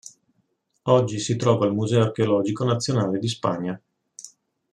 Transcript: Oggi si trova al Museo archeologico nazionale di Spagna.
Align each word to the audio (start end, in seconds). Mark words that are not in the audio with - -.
Oggi 0.85 1.19
si 1.19 1.35
trova 1.35 1.65
al 1.67 1.75
Museo 1.75 2.01
archeologico 2.01 2.65
nazionale 2.65 3.19
di 3.19 3.27
Spagna. 3.29 3.79